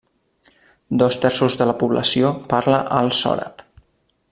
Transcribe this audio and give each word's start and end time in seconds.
Dos 1.01 1.17
terços 1.25 1.59
de 1.59 1.67
la 1.73 1.77
població 1.83 2.33
parla 2.55 2.81
alt 3.03 3.19
sòrab. 3.21 3.65